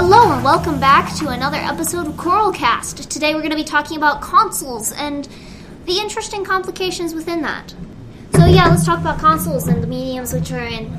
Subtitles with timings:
[0.00, 3.08] Hello and welcome back to another episode of Coralcast.
[3.08, 5.28] Today we're going to be talking about consoles and
[5.86, 7.74] the interesting complications within that.
[8.32, 10.96] So yeah, let's talk about consoles and the mediums which are in.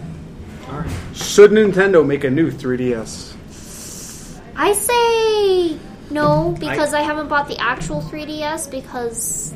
[1.13, 4.41] Should Nintendo make a new 3DS?
[4.57, 5.79] I say
[6.11, 9.53] no because I, haven't bought the actual 3DS because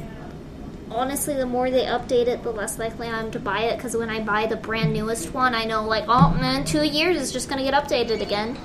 [0.89, 3.75] honestly, the more they update it, the less likely I am to buy it.
[3.75, 7.17] Because when I buy the brand newest one, I know like oh man, two years
[7.17, 8.57] is just going to get updated again.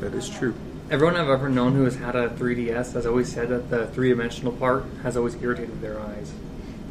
[0.00, 0.54] That is true.
[0.90, 4.08] Everyone I've ever known who has had a 3DS has always said that the three
[4.08, 6.32] dimensional part has always irritated their eyes.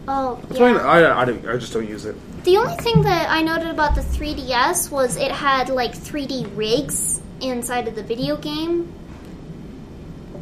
[0.08, 0.74] Oh That's yeah.
[0.74, 2.16] why I, I, don't- I just don't use it.
[2.44, 7.22] The only thing that I noted about the 3DS was it had like 3D rigs
[7.42, 8.94] inside of the video game.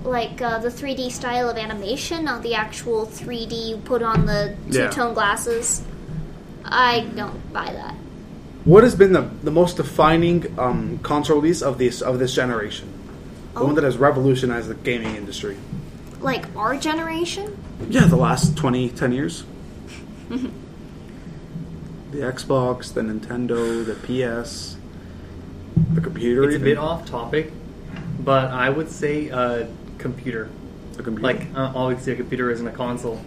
[0.03, 4.55] Like uh, the 3D style of animation, not the actual 3D you put on the
[4.69, 4.89] two Yeah.
[4.91, 5.81] tone glasses.
[6.63, 7.95] I don't buy that.
[8.65, 12.89] What has been the, the most defining um, console release of this of this generation?
[13.53, 13.65] The Oh.
[13.67, 15.55] one that has revolutionized the gaming industry.
[16.19, 17.55] Like our generation?
[17.89, 19.43] Yeah, the last 20, 10 years.
[20.29, 20.49] the
[22.13, 24.77] Xbox, the Nintendo, the PS,
[25.93, 26.43] the computer.
[26.45, 27.51] It's a bit off topic,
[28.19, 29.67] but I would say uh,
[29.99, 30.49] computer.
[30.93, 31.33] The computer.
[31.33, 33.21] Like, uh, obviously, a computer isn't a console.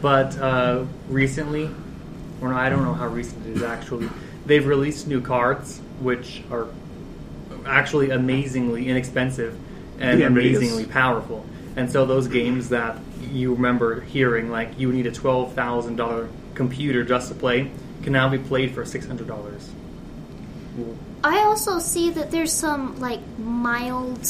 [0.00, 1.68] But uh, recently,
[2.40, 4.08] or I don't know how recent it is actually,
[4.46, 6.68] they've released new cards, which are
[7.66, 9.58] actually amazingly inexpensive
[9.98, 11.44] and Yeah, amazingly powerful.
[11.76, 12.98] And so those games that
[13.30, 17.70] you remember hearing, like you need a twelve thousand dollar computer just to play,
[18.02, 19.70] can now be played for six hundred dollars.
[21.24, 24.28] I also see that there's some like mild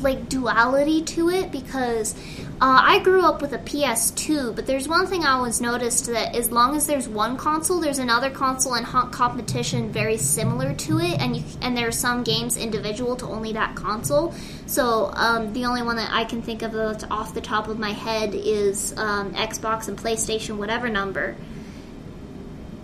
[0.00, 2.14] like duality to it because
[2.62, 6.34] uh, I grew up with a PS2, but there's one thing I always noticed that
[6.34, 10.98] as long as there's one console, there's another console in hot competition very similar to
[10.98, 14.34] it, and you and there are some games individual to only that console.
[14.66, 17.78] So um, the only one that I can think of that's off the top of
[17.78, 21.36] my head is um, Xbox and PlayStation, whatever number,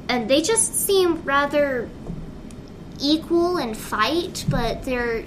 [0.09, 1.91] and they just seem rather
[2.99, 5.27] equal and fight, but they're.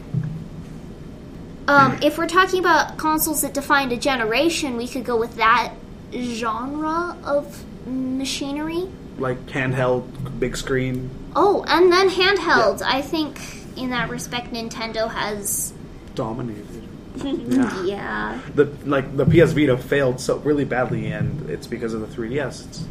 [1.70, 5.74] Um, if we're talking about consoles that defined a generation, we could go with that
[6.12, 8.88] genre of machinery.
[9.20, 11.10] like handheld, big screen.
[11.36, 12.82] Oh, and then handhelds.
[12.82, 13.40] I think
[13.78, 15.74] in that respect, Nintendo has.
[16.16, 16.66] Dominated.
[17.22, 17.84] Yeah.
[17.84, 18.40] yeah.
[18.56, 22.68] The like the PS Vita failed so really badly, and it's because of the 3DS.
[22.68, 22.86] It's,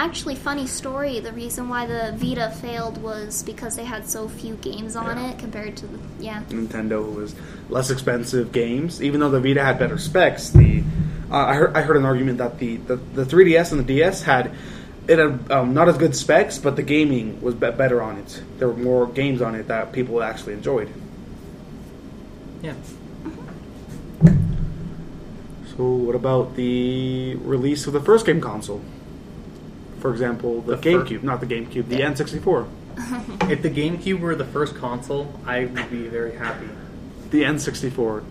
[0.00, 1.20] actually, funny story.
[1.20, 5.30] The reason why the Vita failed was because they had so few games on Yeah.
[5.30, 5.98] it compared to the.
[6.18, 6.42] Yeah.
[6.48, 7.34] Nintendo was
[7.68, 10.50] less expensive games, even though the Vita had better specs.
[10.50, 10.82] The
[11.30, 14.22] uh, I heard I heard an argument that the, the, the 3DS and the DS
[14.22, 14.52] had
[15.06, 18.42] it had um, not as good specs, but the gaming was be- better on it.
[18.58, 20.90] There were more games on it that people actually enjoyed.
[22.62, 22.74] Yeah.
[25.76, 28.82] So, what about the release of the first game console?
[30.00, 32.68] For example, the, The fir- GameCube, not the GameCube, the N64,
[33.50, 36.68] If the GameCube were the first console, I would be very happy.
[37.30, 38.24] the N64.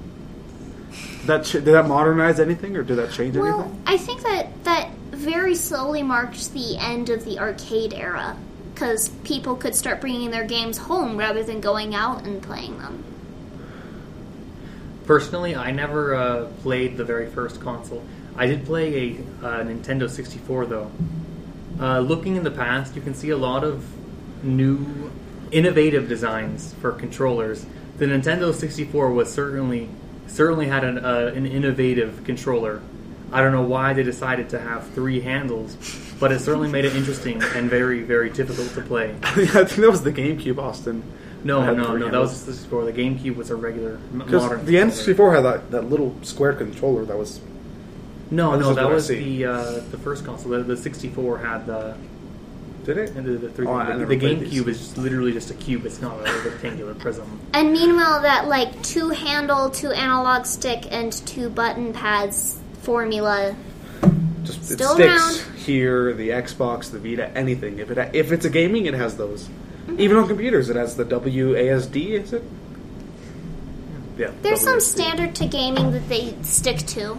[1.25, 3.83] That ch- did that modernize anything, or did that change Well, anything?
[3.85, 8.35] I think that that very slowly marked the end of the arcade era
[8.73, 13.03] because people could start bringing their games home rather than going out and playing them.
[15.05, 18.03] Personally, I never uh, played the very first console.
[18.37, 20.91] I did play a uh, Nintendo 64 though.
[21.79, 23.85] Uh, looking in the past, you can see a lot of
[24.43, 25.11] new,
[25.51, 27.65] innovative designs for controllers.
[27.97, 29.89] The Nintendo 64 was certainly
[30.27, 32.81] certainly had an, uh, an innovative controller.
[33.31, 35.75] I don't know why they decided to have three handles,
[36.19, 39.15] but it certainly made it interesting and very very difficult to play.
[39.23, 41.03] I think that was the GameCube, Austin.
[41.43, 42.09] No, no, no.
[42.09, 42.85] That was the 64.
[42.85, 44.65] The GameCube was a regular modern.
[44.65, 44.75] the.
[44.75, 47.39] N64 had that, that little square controller that was.
[48.31, 49.37] No, This no, is that what I was see.
[49.43, 50.51] the uh, the first console.
[50.51, 51.95] The, the 64 had the
[52.85, 53.11] Did it?
[53.15, 54.53] and the, the, three, Oh, I the, never the played these.
[54.61, 55.85] GameCube is just literally just a cube.
[55.85, 57.39] It's not a rectangular prism.
[57.53, 63.55] And meanwhile, that like two handle, two analog stick, and two button pads formula.
[64.43, 65.57] Just Still it sticks around.
[65.57, 66.13] here.
[66.13, 67.79] The Xbox, the Vita, anything.
[67.79, 69.49] If it if it's a gaming, it has those.
[69.97, 72.11] Even on computers, it has the WASD.
[72.11, 72.43] Is it?
[74.17, 74.31] Yeah.
[74.41, 74.81] There's some WASD.
[74.81, 77.17] standard to gaming that they stick to.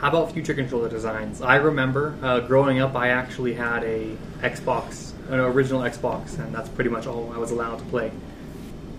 [0.00, 1.42] How about future controller designs?
[1.42, 6.70] I remember uh, growing up, I actually had a Xbox, an original Xbox, and that's
[6.70, 8.10] pretty much all I was allowed to play.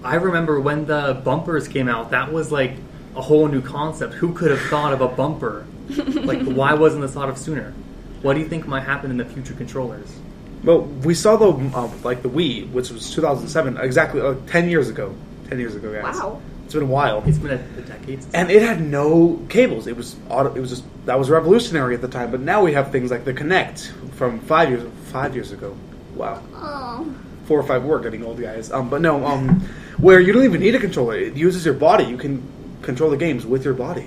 [0.04, 2.74] I remember when the bumpers came out, that was like
[3.16, 4.14] a whole new concept.
[4.14, 5.66] Who could have thought of a bumper?
[5.90, 7.74] like, why wasn't this thought of sooner?
[8.22, 10.20] What do you think might happen in the future controllers?
[10.64, 14.88] Well, we saw the um, like the Wii, which was 2007, exactly uh, 10 years
[14.88, 15.16] ago.
[15.50, 16.16] 10 years ago, guys.
[16.20, 16.40] Wow.
[16.72, 17.22] It's been a while.
[17.26, 18.24] It's been a, a decade.
[18.24, 19.88] Since and it had no cables.
[19.88, 22.32] It was auto, it was just that was revolutionary at the time.
[22.32, 25.76] But now we have things like the Kinect from five years five years ago.
[26.16, 27.14] Wow, Oh.
[27.44, 27.84] four or five.
[27.84, 28.72] We're getting old, guys.
[28.72, 29.60] Um, but no, um,
[29.98, 31.16] where you don't even need a controller.
[31.18, 32.06] It uses your body.
[32.06, 32.42] You can
[32.84, 34.06] control the games with your body.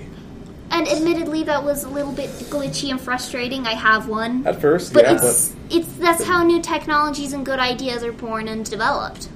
[0.71, 3.67] And admittedly, that was a little bit glitchy and frustrating.
[3.67, 4.45] I have one.
[4.47, 8.47] At first, But yeah, it's it's that's how new technologies and good ideas are born
[8.47, 9.29] and developed.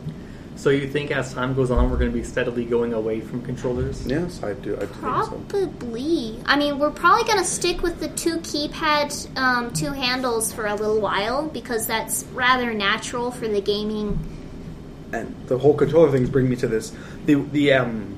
[0.59, 3.41] So you think as time goes on, we're going to be steadily going away from
[3.43, 4.05] controllers?
[4.05, 4.75] yes, I do.
[4.75, 5.41] I do think so.
[5.47, 6.37] Probably.
[6.45, 10.65] I mean, we're probably going to stick with the two keypad, um, two handles for
[10.65, 14.19] a little while because that's rather natural for the gaming.
[15.13, 16.91] and the whole controller things bring me to this.
[17.25, 18.17] The the um,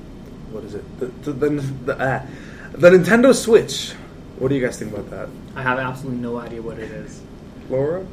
[0.50, 0.98] what is it?
[0.98, 1.48] The the the,
[1.84, 2.26] the, uh,
[2.72, 3.92] the Nintendo Switch.
[4.40, 7.22] What do you guys think about that, I have absolutely no idea what it is.
[7.70, 8.04] Laura?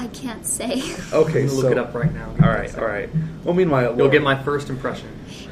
[0.00, 0.82] I can't say.
[1.12, 2.28] Okay, I'm so look it up right now.
[2.42, 3.08] all right, all right.
[3.44, 5.08] Well, meanwhile, You'll get my first impression.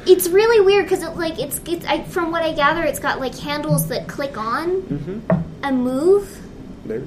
[0.07, 3.21] It's really weird because it like it's it's I, from what I gather, it's got
[3.21, 5.45] like handles that click on Mhm.
[5.63, 6.39] and move,
[6.87, 7.01] There.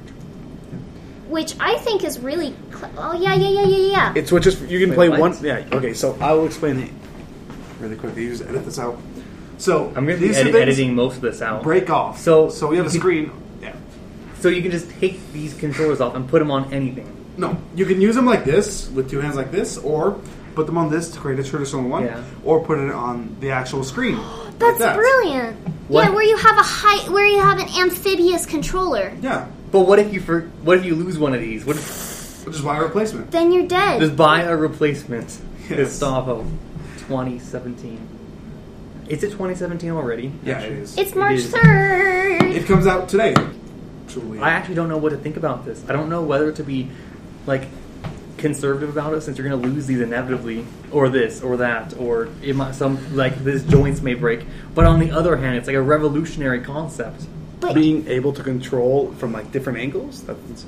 [1.30, 2.54] which I think is really.
[2.72, 4.10] Cl- oh yeah, yeah, yeah, yeah, yeah.
[4.12, 4.62] It's It switches.
[4.62, 5.20] You can Wait, play what?
[5.20, 5.38] one.
[5.42, 5.66] Yeah.
[5.72, 5.94] Okay.
[5.94, 6.92] So I will explain it
[7.80, 8.24] really quickly.
[8.24, 9.00] You just edit this out.
[9.58, 11.64] So I'm going to be these are edit- things editing most of this out.
[11.64, 12.20] break off.
[12.20, 13.32] So- so we have a you can- screen.
[13.62, 13.76] Yeah.
[14.42, 17.08] So you can just take these controllers off and put them on anything.
[17.38, 20.20] No, you can use them like this with two hands like this, or
[20.56, 22.24] put them on this to create a traditional one, Yeah.
[22.44, 24.18] or put it on the actual screen.
[24.46, 24.96] like That's that.
[24.98, 25.56] brilliant.
[25.88, 26.06] What?
[26.06, 30.00] Yeah, where you have a high, where you have an amphibious controller, Yeah, But what
[30.00, 31.66] if you for what if you lose one of these?
[31.66, 33.32] What if, which is why a replacement.
[33.32, 34.00] then you're dead.
[34.02, 35.40] just buy a replacement?
[35.70, 35.80] Yes.
[35.80, 36.46] It's off of
[37.08, 38.08] 2017.
[39.08, 40.32] Is it 2017 already?
[40.44, 40.98] Yeah, it is.
[40.98, 41.52] It's March is.
[41.52, 42.42] third.
[42.44, 43.34] It comes out today.
[44.08, 44.40] Truly.
[44.40, 45.84] I actually don't know what to think about this.
[45.90, 46.90] I don't know whether to be
[47.46, 47.68] like
[48.38, 52.28] conservative about it since you're going to lose these inevitably, or this, or that, or
[52.42, 54.46] it might, some like this joints may break.
[54.74, 57.24] But on the other hand, it's like a revolutionary concept.
[57.60, 60.24] But being able to control from like different angles.
[60.24, 60.66] That's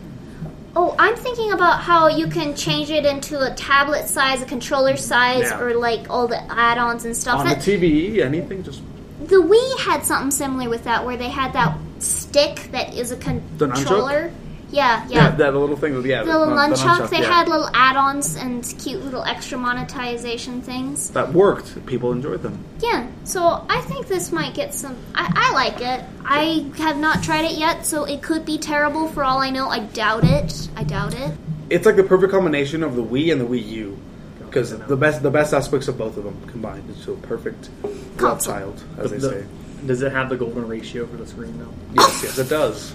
[0.75, 4.95] oh, I'm thinking about how you can change it into a tablet size, a controller
[4.95, 5.59] size, Yeah.
[5.59, 7.39] or like all the add-ons and stuff.
[7.39, 8.21] on the That- TV.
[8.21, 8.81] Anything, just
[9.25, 13.15] the Wii had something similar with that, where they had that stick that is a
[13.15, 13.73] The nunchuck?
[13.75, 14.31] controller.
[14.73, 15.29] Yeah, yeah, yeah.
[15.35, 15.93] that little thing.
[15.95, 17.31] with- Yeah, the little the nunchuck, they yeah.
[17.31, 21.09] had little add-ons and cute little extra monetization things.
[21.11, 21.85] that worked.
[21.85, 22.57] People enjoyed them.
[22.79, 24.95] Yeah, so I think this might get some.
[25.13, 26.03] I, I like it.
[26.25, 29.69] I have not tried it yet, so it could be terrible for all I know.
[29.69, 30.67] I doubt it.
[30.75, 31.31] I doubt it.
[31.69, 33.97] It's like the perfect combination of the Wii and the Wii U,
[34.45, 38.17] because the best the best aspects of both of them combined into a perfect love
[38.17, 38.53] Console.
[38.53, 39.45] child, as The- they the- say.
[39.85, 42.01] Does it have the golden ratio for the screen though?
[42.01, 42.93] Yes, yes, it does.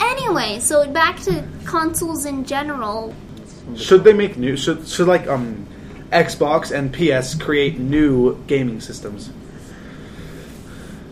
[0.00, 3.14] Anyway, so back to consoles in general.
[3.76, 4.56] Should they make new?
[4.56, 5.66] Should should like um,
[6.10, 9.30] Xbox and PS create new gaming systems?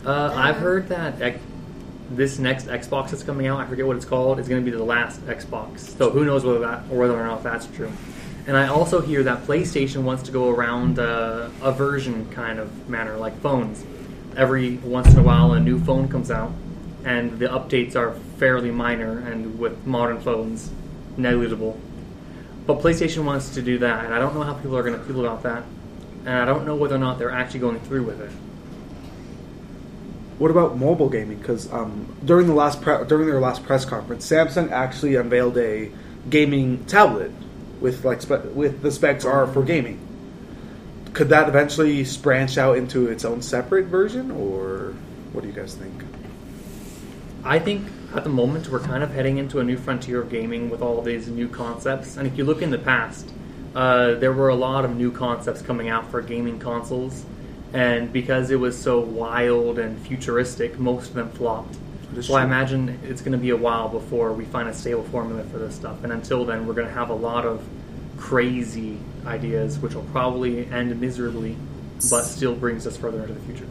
[0.05, 1.39] Uh, I've heard that X-
[2.09, 4.75] this next Xbox that's coming out, I forget what it's called, is going to be
[4.75, 5.79] the last Xbox.
[5.79, 7.91] So who knows whether that or whether or not that's true.
[8.47, 12.89] And I also hear that PlayStation wants to go around uh, a version kind of
[12.89, 13.85] manner, like phones.
[14.35, 16.51] Every once in a while, a new phone comes out,
[17.05, 20.71] and the updates are fairly minor, and with modern phones,
[21.17, 21.79] negligible.
[22.65, 25.05] But PlayStation wants to do that, and I don't know how people are going to
[25.05, 25.63] feel about that.
[26.25, 28.31] And I don't know whether or not they're actually going through with it.
[30.37, 31.39] What about mobile gaming?
[31.39, 35.91] Because um, during the last pre- during their last press conference, Samsung actually unveiled a
[36.29, 37.31] gaming tablet
[37.81, 39.99] with like spe- with the specs are for gaming.
[41.13, 44.93] Could that eventually branch out into its own separate version, or
[45.33, 46.03] what do you guys think?
[47.43, 50.69] I think at the moment we're kind of heading into a new frontier of gaming
[50.69, 52.17] with all these new concepts.
[52.17, 53.31] And if you look in the past,
[53.75, 57.25] uh, there were a lot of new concepts coming out for gaming consoles.
[57.71, 61.77] And because it was so wild and futuristic, most of them flopped.
[62.21, 65.43] So I imagine it's going to be a while before we find a stable formula
[65.45, 66.03] for this stuff.
[66.03, 67.63] And until then, we're going to have a lot of
[68.17, 71.55] crazy ideas, which will probably end miserably,
[72.09, 73.67] but still brings us further into the future.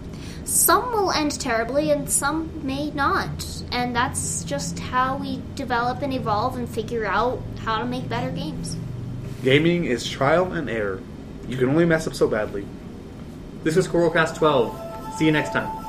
[0.48, 3.46] Some will end terribly, and some may not.
[3.70, 8.30] And that's just how we develop and evolve and figure out how to make better
[8.30, 8.74] games.
[9.42, 11.02] Gaming is trial and error.
[11.46, 12.66] You can only mess up so badly.
[13.62, 15.18] This is Coralcast 12.
[15.18, 15.87] See you next time.